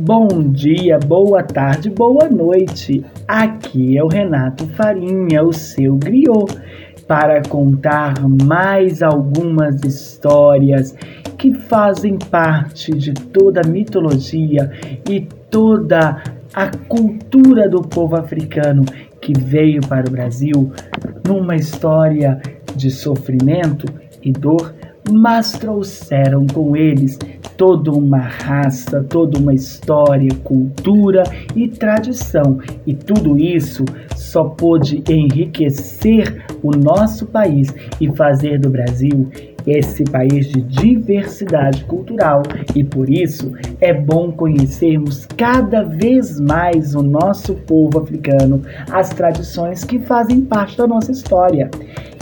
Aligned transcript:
Bom 0.00 0.52
dia, 0.52 0.96
boa 0.96 1.42
tarde, 1.42 1.90
boa 1.90 2.28
noite. 2.28 3.04
Aqui 3.26 3.98
é 3.98 4.04
o 4.04 4.06
Renato 4.06 4.64
Farinha, 4.68 5.42
o 5.42 5.52
seu 5.52 5.96
griot, 5.96 6.56
para 7.08 7.42
contar 7.42 8.14
mais 8.44 9.02
algumas 9.02 9.82
histórias 9.82 10.94
que 11.36 11.52
fazem 11.52 12.16
parte 12.16 12.92
de 12.92 13.12
toda 13.12 13.62
a 13.62 13.68
mitologia 13.68 14.70
e 15.10 15.26
toda 15.50 16.22
a 16.54 16.70
cultura 16.86 17.68
do 17.68 17.82
povo 17.82 18.14
africano 18.14 18.84
que 19.20 19.32
veio 19.36 19.80
para 19.80 20.06
o 20.06 20.12
Brasil 20.12 20.72
numa 21.26 21.56
história 21.56 22.40
de 22.76 22.88
sofrimento 22.88 23.86
e 24.22 24.30
dor, 24.30 24.74
mas 25.12 25.52
trouxeram 25.52 26.46
com 26.46 26.76
eles 26.76 27.18
toda 27.56 27.90
uma 27.90 28.18
raça, 28.18 29.04
toda 29.08 29.38
uma 29.38 29.54
história, 29.54 30.28
cultura 30.44 31.24
e 31.56 31.68
tradição. 31.68 32.58
E 32.86 32.94
tudo 32.94 33.36
isso 33.36 33.84
só 34.16 34.44
pôde 34.44 35.02
enriquecer 35.08 36.44
o 36.62 36.70
nosso 36.70 37.26
país 37.26 37.74
e 38.00 38.10
fazer 38.14 38.58
do 38.60 38.70
Brasil 38.70 39.28
esse 39.66 40.04
país 40.04 40.48
de 40.48 40.60
diversidade 40.62 41.84
cultural 41.84 42.42
e 42.74 42.82
por 42.82 43.08
isso 43.08 43.52
é 43.80 43.92
bom 43.92 44.32
conhecermos 44.32 45.26
cada 45.36 45.82
vez 45.82 46.40
mais 46.40 46.94
o 46.94 47.02
nosso 47.02 47.54
povo 47.54 48.00
africano, 48.00 48.62
as 48.90 49.10
tradições 49.10 49.84
que 49.84 49.98
fazem 49.98 50.40
parte 50.40 50.76
da 50.76 50.86
nossa 50.86 51.12
história. 51.12 51.70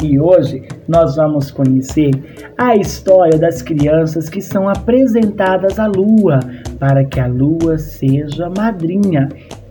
E 0.02 0.18
hoje 0.18 0.62
nós 0.86 1.16
vamos 1.16 1.50
conhecer 1.50 2.10
a 2.58 2.76
história 2.76 3.38
das 3.38 3.62
crianças 3.62 4.28
que 4.28 4.40
são 4.40 4.68
apresentadas 4.68 5.78
à 5.78 5.86
lua 5.86 6.40
para 6.78 7.04
que 7.04 7.18
a 7.18 7.26
lua 7.26 7.78
seja 7.78 8.50
madrinha. 8.50 9.28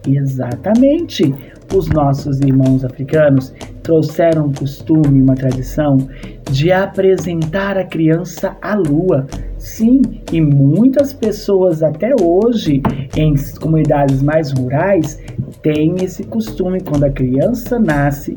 Exatamente! 0.07 1.33
Os 1.73 1.87
nossos 1.89 2.39
irmãos 2.39 2.83
africanos 2.85 3.53
trouxeram 3.83 4.45
um 4.45 4.53
costume, 4.53 5.21
uma 5.21 5.35
tradição 5.35 5.97
de 6.51 6.71
apresentar 6.71 7.77
a 7.77 7.83
criança 7.83 8.55
à 8.61 8.75
lua. 8.75 9.27
Sim, 9.57 10.01
e 10.31 10.39
muitas 10.39 11.13
pessoas 11.13 11.83
até 11.83 12.13
hoje, 12.19 12.81
em 13.15 13.33
comunidades 13.59 14.21
mais 14.21 14.51
rurais, 14.51 15.19
têm 15.61 15.95
esse 16.03 16.23
costume 16.23 16.81
quando 16.81 17.05
a 17.05 17.09
criança 17.09 17.79
nasce 17.79 18.35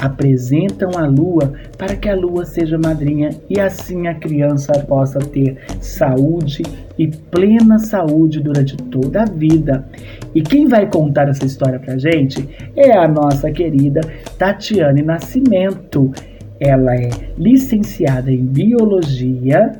apresentam 0.00 0.90
a 0.96 1.06
lua 1.06 1.52
para 1.76 1.96
que 1.96 2.08
a 2.08 2.14
lua 2.14 2.44
seja 2.44 2.78
madrinha 2.78 3.30
e 3.48 3.60
assim 3.60 4.06
a 4.06 4.14
criança 4.14 4.72
possa 4.86 5.18
ter 5.18 5.58
saúde 5.80 6.62
e 6.98 7.08
plena 7.08 7.78
saúde 7.78 8.40
durante 8.40 8.76
toda 8.76 9.22
a 9.22 9.24
vida. 9.24 9.86
E 10.34 10.42
quem 10.42 10.66
vai 10.66 10.86
contar 10.86 11.28
essa 11.28 11.44
história 11.44 11.78
pra 11.78 11.98
gente 11.98 12.48
é 12.76 12.96
a 12.96 13.06
nossa 13.08 13.50
querida 13.50 14.00
Tatiane 14.36 15.02
Nascimento. 15.02 16.12
Ela 16.60 16.94
é 16.96 17.10
licenciada 17.36 18.32
em 18.32 18.44
biologia, 18.44 19.72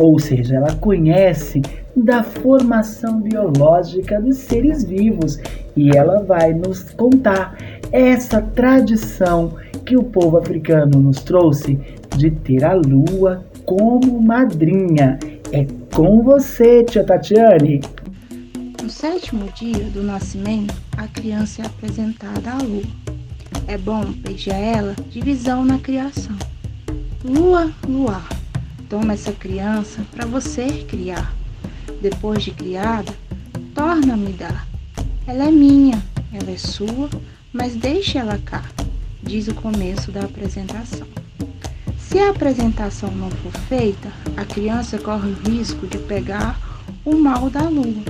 ou 0.00 0.18
seja, 0.18 0.56
ela 0.56 0.74
conhece 0.76 1.62
da 1.96 2.22
formação 2.22 3.20
biológica 3.20 4.20
dos 4.20 4.38
seres 4.38 4.84
vivos 4.84 5.38
e 5.76 5.96
ela 5.96 6.22
vai 6.22 6.52
nos 6.52 6.90
contar 6.90 7.56
essa 7.92 8.40
tradição 8.40 9.56
que 9.84 9.96
o 9.96 10.02
povo 10.02 10.38
africano 10.38 10.98
nos 11.00 11.22
trouxe 11.22 11.78
de 12.16 12.30
ter 12.30 12.64
a 12.64 12.74
lua 12.74 13.44
como 13.64 14.20
madrinha. 14.20 15.18
É 15.52 15.66
com 15.94 16.22
você, 16.22 16.82
tia 16.84 17.04
Tatiane. 17.04 17.80
No 18.82 18.90
sétimo 18.90 19.46
dia 19.52 19.84
do 19.90 20.02
nascimento, 20.02 20.74
a 20.96 21.06
criança 21.06 21.62
é 21.62 21.66
apresentada 21.66 22.50
à 22.50 22.62
lua. 22.62 22.82
É 23.66 23.78
bom 23.78 24.04
pedir 24.24 24.52
a 24.52 24.58
ela 24.58 24.94
divisão 25.10 25.64
na 25.64 25.78
criação. 25.78 26.36
Lua, 27.24 27.70
luar, 27.88 28.28
toma 28.88 29.14
essa 29.14 29.32
criança 29.32 30.02
para 30.12 30.26
você 30.26 30.66
criar. 30.88 31.43
Depois 32.04 32.44
de 32.44 32.50
criada, 32.50 33.12
torna-me 33.74 34.32
dar. 34.32 34.68
Ela 35.26 35.44
é 35.44 35.50
minha, 35.50 36.04
ela 36.32 36.50
é 36.50 36.58
sua, 36.58 37.08
mas 37.50 37.74
deixe 37.74 38.18
ela 38.18 38.38
cá 38.38 38.62
diz 39.24 39.48
o 39.48 39.54
começo 39.54 40.12
da 40.12 40.20
apresentação. 40.20 41.06
Se 41.98 42.18
a 42.18 42.30
apresentação 42.30 43.10
não 43.10 43.30
for 43.30 43.52
feita, 43.68 44.12
a 44.36 44.44
criança 44.44 44.98
corre 44.98 45.30
o 45.30 45.50
risco 45.50 45.86
de 45.86 45.98
pegar 45.98 46.60
o 47.04 47.14
mal 47.16 47.48
da 47.48 47.68
lua. 47.68 48.04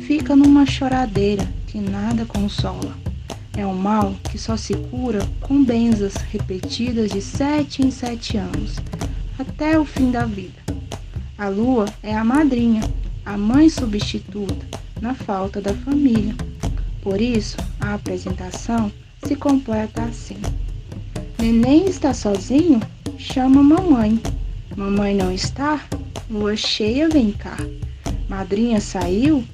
Fica 0.00 0.34
numa 0.34 0.66
choradeira 0.66 1.48
que 1.68 1.78
nada 1.78 2.26
consola. 2.26 2.94
É 3.56 3.64
um 3.64 3.74
mal 3.74 4.14
que 4.24 4.38
só 4.38 4.56
se 4.56 4.74
cura 4.74 5.20
com 5.40 5.62
benzas 5.62 6.14
repetidas 6.16 7.10
de 7.10 7.20
sete 7.20 7.82
em 7.82 7.90
sete 7.90 8.36
anos, 8.36 8.76
até 9.38 9.78
o 9.78 9.84
fim 9.84 10.10
da 10.10 10.24
vida. 10.24 10.60
A 11.38 11.48
lua 11.48 11.86
é 12.02 12.14
a 12.14 12.24
madrinha, 12.24 12.82
a 13.24 13.36
mãe 13.36 13.68
substituta, 13.68 14.66
na 15.00 15.14
falta 15.14 15.60
da 15.60 15.74
família. 15.74 16.34
Por 17.02 17.20
isso, 17.20 17.56
a 17.80 17.94
apresentação 17.94 18.92
se 19.24 19.36
completa 19.36 20.02
assim: 20.02 20.36
Neném 21.38 21.86
está 21.86 22.14
sozinho? 22.14 22.80
Chama 23.18 23.62
mamãe. 23.62 24.20
Mamãe 24.76 25.14
não 25.14 25.32
está? 25.32 25.84
Lua 26.30 26.56
cheia, 26.56 27.08
vem 27.08 27.32
cá. 27.32 27.56
Madrinha 28.28 28.80
saiu? 28.80 29.44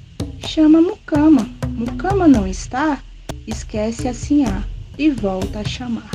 Chama 0.47 0.81
Mucama. 0.81 1.49
Mucama 1.69 2.27
não 2.27 2.47
está? 2.47 3.01
Esquece 3.47 4.07
a 4.07 4.13
e 4.97 5.09
volta 5.09 5.59
a 5.59 5.63
chamar. 5.63 6.11